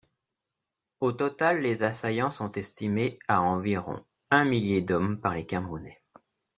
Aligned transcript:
Au 0.99 1.11
total, 1.11 1.61
les 1.61 1.83
assaillants 1.83 2.31
sont 2.31 2.51
estimés 2.53 3.19
à 3.27 3.39
environ 3.43 4.03
un 4.31 4.45
millier 4.45 4.81
d'hommes 4.81 5.21
par 5.21 5.35
les 5.35 5.45
Camerounais. 5.45 6.01